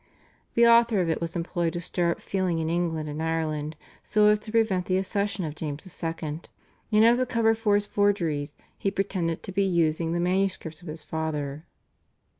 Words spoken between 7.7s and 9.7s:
his forgeries he pretended to be